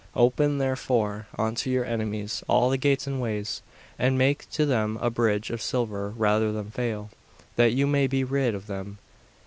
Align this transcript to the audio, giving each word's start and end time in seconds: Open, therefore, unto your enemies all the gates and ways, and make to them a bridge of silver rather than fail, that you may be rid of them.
Open, 0.15 0.57
therefore, 0.57 1.27
unto 1.37 1.69
your 1.69 1.85
enemies 1.85 2.41
all 2.47 2.71
the 2.71 2.77
gates 2.79 3.05
and 3.05 3.21
ways, 3.21 3.61
and 3.99 4.17
make 4.17 4.49
to 4.49 4.65
them 4.65 4.97
a 4.99 5.11
bridge 5.11 5.51
of 5.51 5.61
silver 5.61 6.09
rather 6.17 6.51
than 6.51 6.71
fail, 6.71 7.11
that 7.55 7.73
you 7.73 7.85
may 7.85 8.07
be 8.07 8.23
rid 8.23 8.55
of 8.55 8.65
them. 8.65 8.97